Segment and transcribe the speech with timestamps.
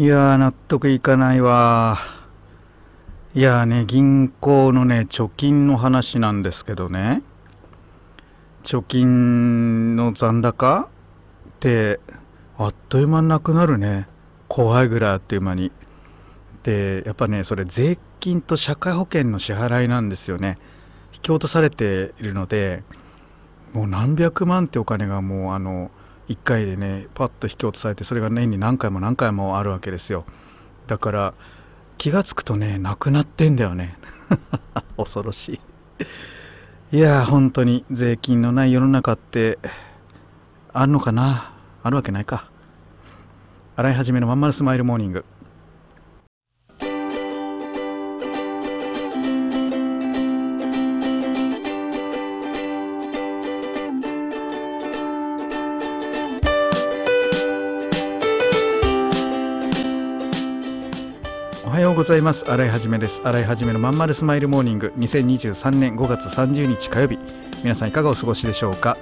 [0.00, 1.98] いやー納得いかないわ。
[3.34, 7.20] いやーね銀行のね貯金の話なんですけどね。
[8.62, 10.88] 貯金の残高
[11.48, 12.00] って
[12.56, 14.08] あっという間なくなるね。
[14.48, 15.70] 怖いぐらいあっという間に。
[16.62, 20.56] でやっぱねそれ税金と社会保険の支払いなんですよね。
[21.12, 22.84] 引き落とされているので
[23.74, 25.90] もう何百万ってお金がもうあの
[26.30, 30.24] 1回でねパッと引き落とされてそれが年に何回も何回もあるわけですよ。
[30.86, 31.34] だから
[31.98, 33.94] 気が付くとねなくなってんだよね。
[34.96, 35.60] 恐ろし
[36.92, 36.96] い。
[36.96, 39.58] いや本当に税金のない世の中って
[40.72, 41.52] あるのかな？
[41.82, 42.48] あるわけないか。
[43.74, 45.24] 洗い始めのまんまるスマイルモーニング。
[61.70, 62.50] おはようございます。
[62.50, 63.22] 洗いはじめです。
[63.22, 64.92] 洗いはじめのまんまるスマイルモーニング。
[64.98, 67.16] 2023年5月30日火曜日。
[67.62, 68.96] 皆さんいかがお過ごしでしょうか？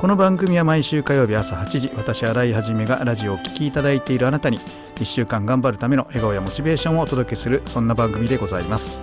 [0.00, 4.58] この番組は毎週火曜日朝8時私洗いはじめがラジオをお聞きいただいているあなたに
[4.94, 9.02] 1週間頑張るための笑顔やモチベーションをお届けするそんな番組でございます。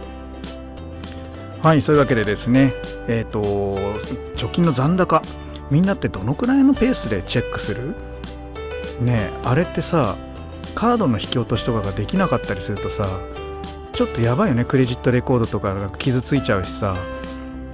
[1.62, 2.74] はいそういうわけでですね
[3.08, 3.44] えっ、と
[4.36, 5.22] 貯金の残高。
[5.70, 7.94] みんなってどのくらいのペースでチェックする？
[9.00, 10.18] ねえあれってさ
[10.76, 13.08] カードの引き落としとかができなかったりするとさ
[13.94, 16.96] ちょっとやばいよねクレジットレコードとかなんか傷ついちゃうしさ。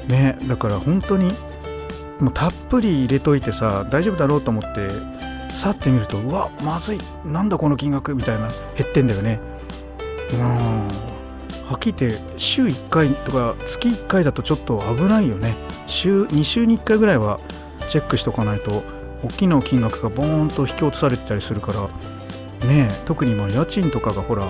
[0.08, 1.34] ねだから本当に
[2.20, 4.90] もうたっぷり入れといてさ大丈夫だろうと思って
[5.54, 9.40] 去ってみるとうわまずいなんだこの金額みたいな減ってんだよね。
[10.34, 10.88] うん。
[11.68, 15.56] はっきり言って週1回とか月1回だとちょっと危ないよね。
[15.88, 17.40] 週2週に1回ぐらいは
[17.90, 18.84] チェックしとかないと
[19.24, 21.90] 大きな金額がボーンと引き落とされてたりするから
[22.66, 24.50] ね特に今家賃とかがほら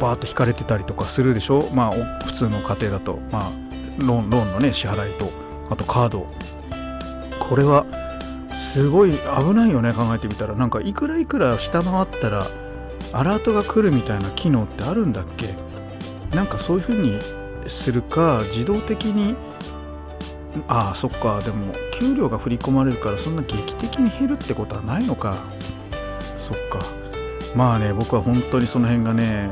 [0.00, 1.68] バーッと引かれてたりとかするでしょ？
[1.72, 1.92] まあ
[2.24, 3.52] 普通の家庭だとまあ
[3.98, 5.30] ローンローンのね支払いと
[5.70, 6.26] あとカード。
[7.40, 7.86] これは
[8.56, 10.54] すごい危ないよね考えてみたら。
[10.54, 12.46] なんかいくらいくら下回ったら
[13.12, 15.54] アラートが来るみたいな機能ってあるんだっけ？
[16.36, 17.18] なんかそういう風に
[17.66, 19.34] するか自動的に
[20.68, 21.40] ああそっか。
[21.40, 25.38] でも給料が振り込まれるからそんな劇的に減るってことはないのか。
[26.36, 26.97] そっか。
[27.54, 29.50] まあね僕は本当にその辺がね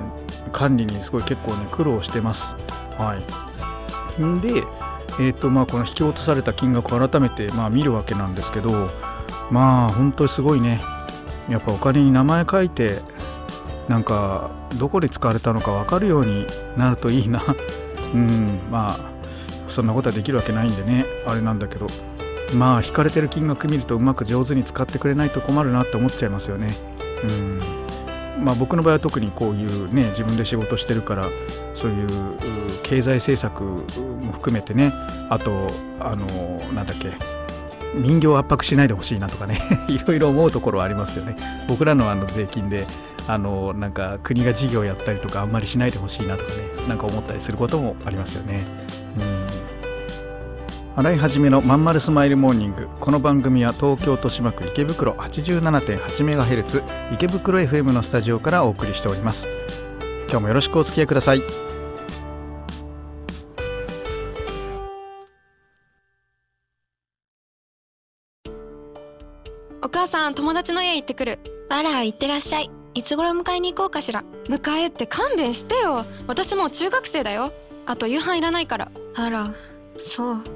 [0.53, 2.57] 管理にすごい結構ね苦労してます。
[2.99, 3.17] は
[4.19, 4.23] い。
[4.23, 4.65] んで
[5.19, 8.91] えーとまあ、この引き落とされた金額を改めてまあ見るわけなんですけど
[9.51, 10.81] まあ本当にすごいね。
[11.49, 12.99] やっぱお金に名前書いて
[13.89, 16.47] なんかどこで使われたのか分かるように
[16.77, 17.43] なるといいな。
[18.15, 18.99] うんまあ
[19.69, 21.87] そんなことはできるわけないんでねあれなんだけど。
[22.55, 26.73] まあ引かれてる金額見るとうまく上手に使ってくれないと困るなって思っちゃいますよね。
[27.25, 27.86] うん。
[28.39, 31.29] まあ僕の場合は特にこういうね自分で仕事してるから
[31.75, 32.09] そういう
[32.83, 34.93] 経済政策も含めてね
[35.29, 35.67] あと
[36.01, 36.27] あの
[36.73, 37.13] なんだっけ
[37.95, 41.37] 民業を圧迫しないでほしいなとかね いろいろ思うところはありますよね。
[41.69, 42.87] 僕らのあの税金で
[43.27, 48.65] あのなんか国が事業やったりとかあんまりしないでほしいなとかねなんか思ったりすることもありますよね。
[49.19, 49.66] うん。
[50.99, 52.89] 洗い始めのまんまるスマイルモーニング。
[53.01, 59.47] この番組は東京豊島区池袋 87.8MHz 池袋 FM のスタジオからお送りしております。
[60.31, 61.43] 今日もよろしくお付き合いください。
[69.83, 71.41] お母さん友達の家行ってくる。
[71.69, 72.71] あら行ってらっしゃい。
[72.95, 74.25] いつ頃迎えに行こうかしら。
[74.49, 76.07] 迎えって勘弁してよ。
[76.27, 77.53] 私もう中学生だよ。
[77.85, 78.91] あと夕飯いらないから。
[79.15, 79.53] あら
[80.03, 80.56] そう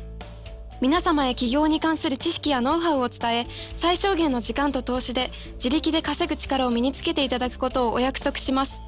[0.81, 8.81] 皆様へ起業に関する知識やノウハウを伝え最小限の時間と投資で自力で稼ぐ力を身につけていただくことをお約束します。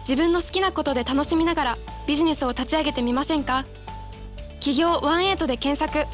[0.00, 3.66] 自分の好きなことで楽しみながらビジネスを立ち上げてみませんか？
[4.60, 6.08] 起業ワンエイトで検索。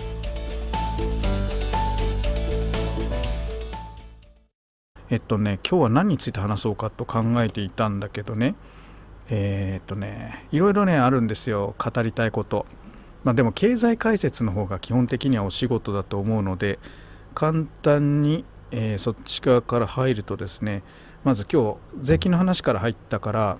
[5.10, 8.56] えっとね今日は何について話そうかと考えていたんだけどね。
[9.30, 11.76] えー、っとねいろいろねあるんですよ。
[11.78, 12.66] 語りたいこと。
[13.24, 16.78] まあでも経済解説の方が基本的にはお仕事だと思うので
[17.34, 20.82] 簡単に、えー、そっち側から入るとですね
[21.24, 23.58] まず今日税金の話から入ったから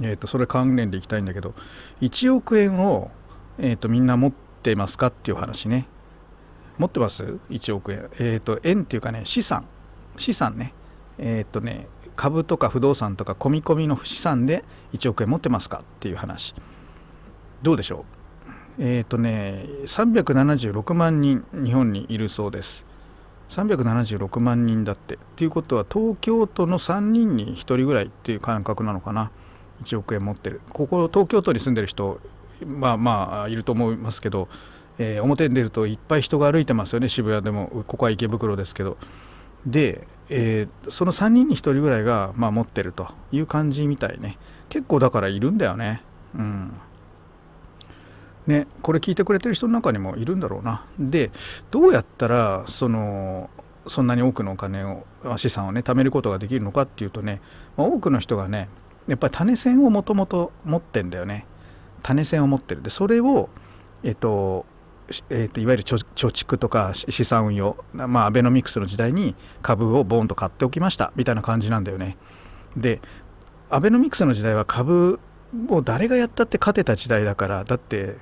[0.00, 1.54] えー、とそれ関連でいきたいんだけど
[2.00, 3.10] 1億円を、
[3.58, 4.32] えー、とみんな持っ
[4.62, 5.86] てますかっていう話ね。
[6.78, 8.10] 持ってます ?1 億円。
[8.18, 9.64] えっ、ー、と円っていうかね資産。
[10.18, 10.74] 資産ね。
[11.18, 11.86] えっ、ー、とね
[12.16, 16.54] 株とか不動産とか込み込みの資産で1億円持ってますかっていう話。
[17.62, 18.04] どうでしょ
[18.78, 18.82] う？
[18.82, 22.84] えっ、ー、とね376万人日本にいるそうです。
[23.50, 25.14] 376万人だって。
[25.14, 29.30] っていうことは東京都の3人に1人ぐらいっていう感覚なのかな。
[29.82, 30.60] 1億円持ってる。
[30.72, 32.20] ここ東京都に住んでる人
[32.66, 34.48] まあまあいると思いますけど、
[34.98, 37.08] えー、表に出るといっぱい人が歩いてますよね。
[37.08, 37.84] 渋谷でも。
[37.86, 38.96] ここは池袋ですけど。
[39.66, 44.38] で、えー、その3人に1人ぐらいが、まあ、持ってるという感じみたいね。
[44.68, 46.02] 結構だからいるんだよね。
[46.34, 46.72] うん。
[48.46, 50.84] ねこれ聞いてくれてる人の中にもいるんだろうな。
[50.98, 51.30] で
[51.70, 53.50] どうやったらその
[53.88, 55.04] そんなに多くのお金を
[55.36, 57.40] 資産をね貯めることができるのかっていうとね、
[57.76, 58.68] まあ、多くの人がね
[59.06, 61.46] やっぱり種銭をもともと持ってんだよね。
[62.02, 62.82] 種銭を持ってる。
[62.82, 63.48] でそれを
[64.02, 64.66] えっと
[65.30, 72.16] えーと、いわゆる貯蓄とか資産運用、まあ、アベノミクスの時代に株をボーンと買っておきましたみたいな感じなんだよね。
[72.76, 73.00] で
[73.70, 75.20] アベノミクスの時代は株
[75.68, 78.16] を誰がやったって勝てた時代だからだって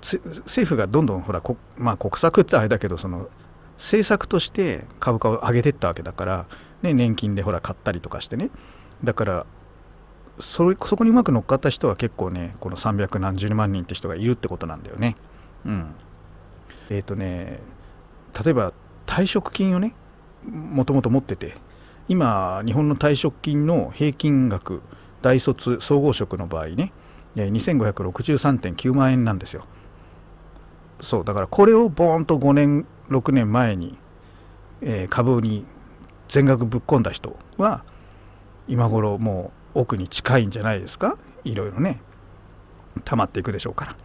[0.00, 1.42] 政府がどんどんほら
[1.76, 3.28] まあ、国策ってあれだけどその
[3.76, 6.46] 政策として株価を上げてったわけだから、
[6.82, 8.50] ね、年金でほら買ったりとかしてね
[9.02, 9.46] だから
[10.40, 15.16] そそこにうまく乗っかった人は結構ねこの300何十万人って人がいるってことなんだよね。
[15.66, 15.94] うん
[16.90, 17.58] えっ、ー、とね
[18.44, 18.72] 例えば
[19.06, 19.94] 退職金をね
[20.44, 21.56] もともと持ってて
[22.08, 24.82] 今日本の退職金の平均額
[25.22, 26.92] 大卒総合職の場合ね
[27.36, 29.64] 2563.9万円なんですよ。
[31.00, 33.96] そうだからこれをボーンと5年6年前に、
[34.80, 35.64] えー、株に
[36.28, 37.84] 全額ぶっ込んだ人は
[38.66, 41.16] 今頃もう奥に近いんじゃないですか？
[41.44, 42.00] いろいろね
[43.04, 43.96] 溜まっていくでしょうから。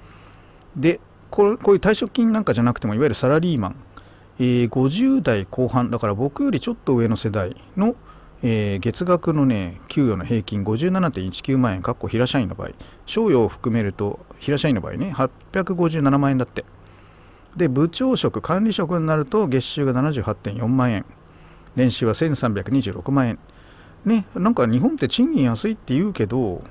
[0.75, 0.99] で
[1.31, 3.75] こうこういう退職金なんかじゃなくてもいわゆるサラリーマン、
[4.39, 7.95] えー、50代後半だから僕よりちょっと上の世代の、
[8.45, 12.69] えー、月額のね給与の平均57.19万円かっこ平社員の場合。
[13.05, 16.65] 賞与を含めると平社員の場合ね857万円だって。
[17.55, 21.05] で部長職管理職になると月収が78.4万円。
[21.75, 23.39] 年収は1326万円。
[24.03, 26.61] ねなんか日本って賃金安いって言うけど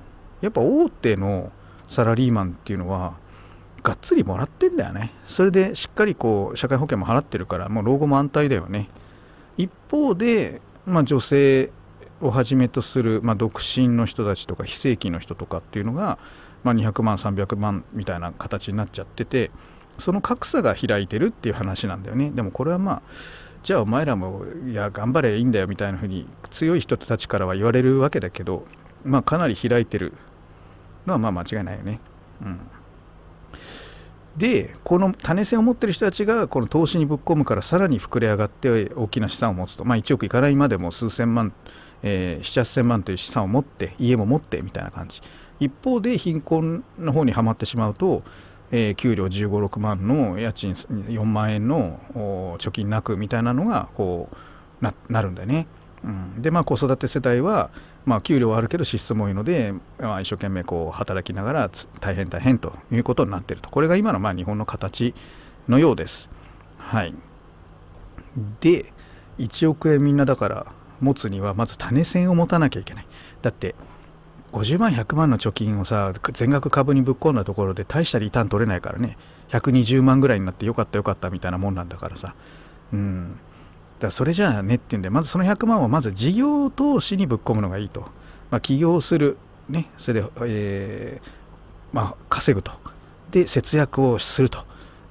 [0.43, 1.51] やっぱ大手の
[1.89, 3.15] サラリーマンっていうのは
[3.83, 5.13] がっつりもらってんだよね。
[5.27, 8.91] それでしっかりこう社会保険も払ってるからもう老後も安泰だよね。
[9.57, 11.71] 一方で、まあ、女性
[12.21, 16.19] をはじめとする、まあ、独身の人たちとか非正規の人とかっていうのが、
[16.63, 19.51] まあ、200万300万みたいな形になっちゃってて
[19.99, 22.31] その格差が開いてるっていう話なんだよね。
[22.31, 23.03] でもこれはまあ
[23.63, 28.67] じゃあお前らもいや頑張れいいんだよみたいな風に強い人たちからは言われるわけだけど
[29.05, 30.15] まあかなり開いてる
[31.07, 32.01] のはまあ間違いないよね。
[32.41, 32.61] うん。
[34.37, 41.53] でこの種銭を持ってる人たちがこの投資にぶっ込むからさらに膨れ上がって大きな資産を持つと、まあ、1億いかないまでも数千万、
[42.03, 45.21] えー、7 8千万という資産を持って家も持ってみたいな感じ
[45.61, 48.23] 一方で貧困の方にはまってしまうと、
[48.71, 52.01] えー、給料1 5 6万の家賃4万円の
[52.59, 55.67] 貯金なくみたいなのがこうななるんだよね。
[56.05, 57.71] うん、でまあ子育て世代は
[58.05, 61.71] まあ、給料はあるけど支出も多いので、まあ、一生懸命こう働きながら
[62.01, 63.71] 大変大変ということになっていると。
[63.71, 65.15] これが今のまあ日本の形
[65.69, 66.29] のようです。
[66.79, 67.15] はい、
[68.61, 68.93] で
[69.39, 70.67] 1億円みんなだから
[71.01, 73.07] 持つにはまず種銭を持たなきゃいけない。
[73.41, 73.77] だって
[74.53, 79.17] 50万100万の貯金をさ全額株にぶっ込んだところで大したリターン取れないからね。
[79.51, 82.35] 120万ぐらいになってよかったよかったみたいなもんなんだからさ。
[82.93, 83.39] うん。
[84.03, 88.01] だからそれじゃあねっていうんでまずその100万をまず事業投資にぶっ込むのがいいと、
[88.51, 91.29] まあ、起業するねそれで、えー、
[91.93, 92.73] まあ、稼ぐと。
[93.31, 94.65] で節約をすると。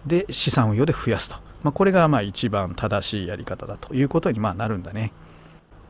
[0.05, 3.95] で資産運用で増やすと、まあ、これがまあ一番正しいやり方だと。
[3.95, 5.13] いうことにまあなるんだね。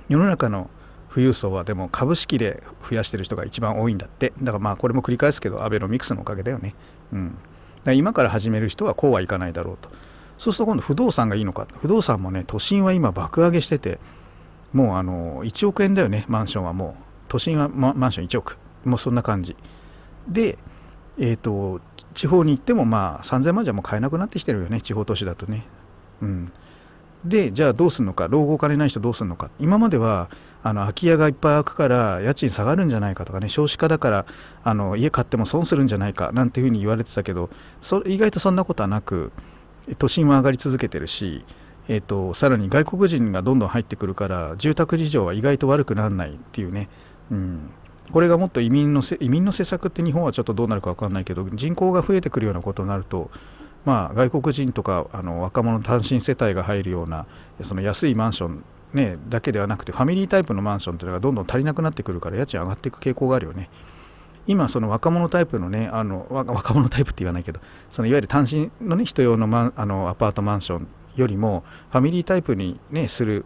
[0.08, 0.70] 世の中の
[1.10, 4.31] 富裕層はでも株式で増やしてる人が一番多いんだって。
[4.43, 6.75] だからまあこれも繰り返すけどアベノミクスのおかげだよね。
[7.12, 7.38] うん。
[7.96, 9.89] 今から始める人はこうはいかないだろうと。
[10.41, 11.67] そうすると今度不動産がいいのか。
[11.81, 14.00] 不動産もね都心は今爆上げしてて
[14.74, 17.03] もうあの1億円だよねマンションはもう。
[17.27, 18.57] 都心はママンション1億。
[18.83, 19.55] もうそんな感じ。
[20.27, 20.57] で
[21.19, 21.79] えっ、ー、と
[22.15, 25.63] 地方に行ってもまあ3000万じゃもう買えなくなってきてるよね地方都市だとね。
[26.24, 26.51] うん。
[27.24, 28.27] でじゃあどうするのか。
[28.27, 29.51] 老後お金ない人どうするのか。
[29.60, 30.27] 今までは
[30.63, 34.25] あの空き家がいっぱい空くから家賃下がるんじゃないかとかね少子化だから
[34.63, 37.51] あの家買っても損するんじゃないかなんていうふうに言われてたけど
[37.83, 39.31] そ意外とそんなことはなく
[39.97, 41.45] 都心は上がり続けてるし、
[41.88, 46.89] えーと、さらに外国人がどんどん入ってくるから住宅事情は意外と悪くならないっていうね、
[47.31, 47.71] うん、
[48.11, 53.31] これがもっと移民の移民の施策って日本はちょっとどうなるか分かんないけど人口が増えてくるようなことになると
[53.85, 57.25] まあ、外国人とかあの若者単身世帯が入るような
[57.63, 63.69] その安いマンション、ね、だけではなくてファミリータイプのマンションというのがどんどん足りなくなってくるから家賃上がっていく傾向があるよね。
[64.48, 73.45] 今その若者タイプのねあの若者タイプって言わないけどそのいわゆる単身の、ね、人用のマあのアパートマンションよりもファミリータイプに、ね、する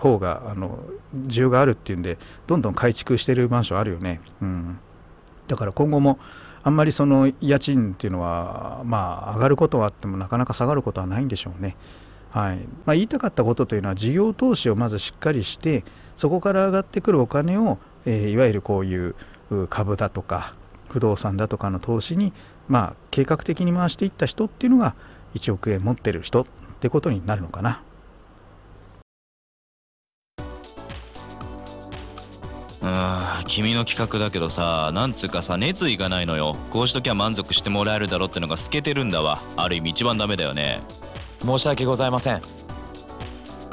[0.00, 0.78] 方があの
[1.26, 4.78] 需要があるっていうんでどんどん改築してるマンションあるよね、うん、
[5.48, 6.18] だから今後も
[6.62, 11.76] あんまりその家賃っていうのはまあ上がることはあってもなかなか下がることはないんでしょうね。
[12.30, 12.58] はい。
[12.86, 15.84] まあ、言いたかったことというのは事業投資をまずしっかりして
[16.16, 19.14] そこから上がってくるお金を、えー、いわゆるこういう
[19.68, 20.54] 株だとか
[20.88, 22.32] 不動産だとかの投資に、
[22.68, 24.94] まあ、計画的に回していった人っていうのが
[25.34, 26.46] 1億円持ってる人っ
[26.80, 27.82] てことになるのかな。
[32.82, 36.56] うん君の企画だけどさなんつうかさ熱意がないのよ。
[36.70, 39.40] こうしときゃ満足してもらえるだろってのが透けてるんだわ。
[39.56, 40.80] ある意味一番ダメだよね。
[41.44, 42.42] 申し訳ございません。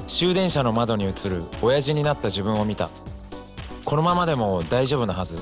[0.08, 2.90] 終電車の窓に映る親父になった自分を見た。
[3.84, 5.42] このままでも大丈夫なはず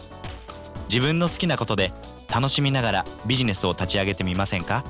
[0.91, 1.93] 自分の好きなことで
[2.29, 4.83] 楽しみながらビジネスを立ち上げてみませんか？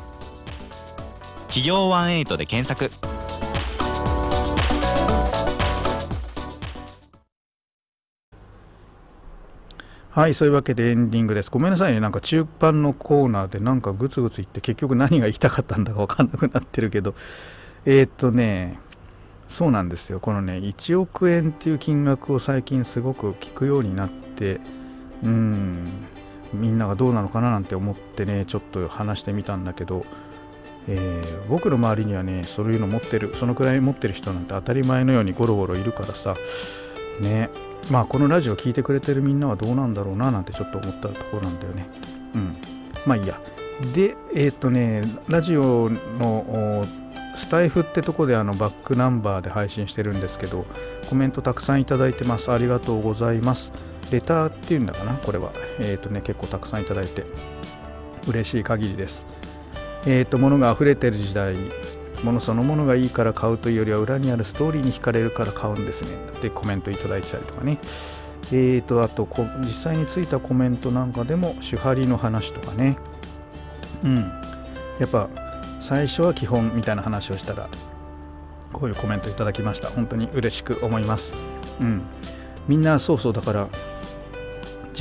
[1.41, 2.91] 企業ワンエイトで検索。
[10.09, 11.51] はいそういうわけでエンディングです。
[11.51, 11.99] ごめんなさいね。
[11.99, 17.13] なんか中盤のコーナーでなんかグツグツ言って結局何が言いたかったんだか分かんなくなってるけど。
[17.85, 18.79] えー、っとね
[19.47, 20.19] そうなんですよ。
[20.19, 24.59] このね1億円っていう金額を最近すごく聞くようになって
[25.23, 26.07] うん。
[26.53, 30.05] みんながどうなのかななんて思ってねちょっと話してみたんだけど、
[30.87, 36.35] えー、僕の周りにはねそういうの持ってるそのくらい持ってる人なんて当たり前のようにゴロゴロいるからさ
[37.19, 37.49] ね。
[37.89, 41.87] まあこのラジオ聞いてくれてるみんなはどうなんだろうななんてちょっと思ったところなんだよね。
[42.35, 42.55] うん。
[43.05, 43.39] まあいいや。
[43.93, 46.85] でえっ、とねラジオの
[47.35, 50.65] スタイフってとこであのバックナンバーで配信してるんですけど
[51.09, 52.51] コメントたくさんいただいてます。
[52.51, 53.71] ありがとうございます。
[54.11, 55.51] レターっていうんだかなこれは。
[55.79, 57.25] えっ、ー、とね結構たくさんいただいて。
[58.27, 59.25] 嬉しい限りです。
[60.05, 61.55] えっ、ー、と物が溢れてる時代
[62.23, 66.09] 物そのものがいいから買うというよりは裏にあるストーリーに惹かれるから買うんですね。
[66.37, 67.79] ってコメントいただいたりとかね。
[68.51, 69.27] えーとあと
[69.59, 72.97] 実際についたコメントなんかでも手張りの話とかね。
[74.03, 74.17] うん。
[74.99, 75.29] やっぱ
[75.79, 77.69] 最初は基本みたいな話をしたら
[78.71, 79.89] こういうコメントいただきました。
[79.89, 81.33] 本当に嬉しく思います。
[81.79, 82.01] うん。
[82.67, 83.67] みんなそうそうだから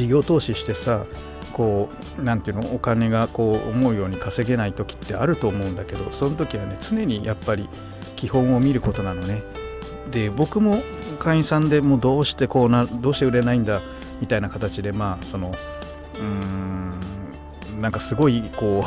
[0.01, 1.05] 事業投資してさ
[1.53, 7.69] こう何ていうのお金がこう思うように稼げない時ってあると思うんだけどその時はね常にやっぱり
[8.17, 9.43] 基本を見ることなのね。
[10.11, 10.83] で僕も
[11.19, 13.83] 会員さんでもうどうしてこうなどうして売れないんだ
[14.21, 15.53] みたいな形でまあその
[16.15, 16.23] うー
[17.77, 18.83] んなんかすごいこ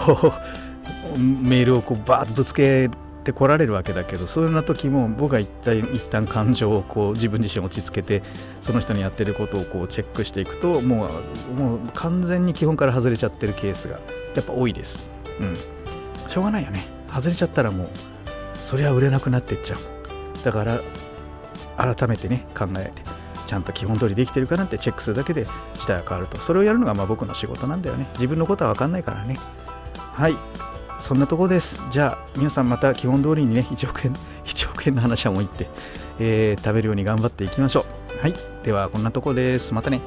[1.15, 2.89] う メールをこうバーッとぶつけ
[3.23, 8.21] ってこられるわけだけどそんな時も僕は一旦一旦感情をこう自分自身落ち着けて
[8.61, 11.09] その人にやってることをこうチェックしていくとも
[11.57, 13.99] うもう完全に基本から外れちゃってるケースが
[14.35, 15.09] やっぱ多いです。
[15.39, 15.57] うん、
[16.29, 16.85] しょうがないよね。
[17.09, 17.87] 外れちゃったらもう
[18.57, 19.79] そりゃ売れなくなってっちゃう。
[20.43, 20.81] だから
[21.77, 23.01] 改めてね考えて
[23.47, 26.37] ちゃんと基本通りできてるかなってチェックするだけで事態が変わると。
[26.39, 28.09] それをやるのがまあ僕の仕事なんだよね。
[28.15, 29.37] 自分のことは分かんないからね。
[29.95, 30.35] はい。
[30.99, 31.81] そんなとこです。
[31.89, 34.13] じゃあ、皆さんまた基本通りにね、1億円、
[34.45, 35.69] 1億円の話はもう言って、
[36.19, 37.85] えー、食べるように頑張っていきましょ
[38.17, 38.21] う。
[38.21, 38.33] はい。
[38.63, 39.73] では、こんなとこです。
[39.73, 40.01] またね。